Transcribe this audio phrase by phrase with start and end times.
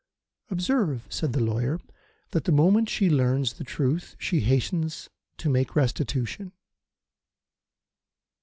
[0.49, 1.79] "Observe," said the lawyer,
[2.31, 6.53] "that the moment she learns the truth she hastens to make restitution."